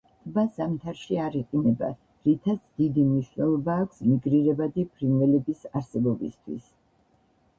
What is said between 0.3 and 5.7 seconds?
ზამთარში არ იყინება, რითაც დიდი მნიშვნელობა აქვს მიგრირებადი ფრინველების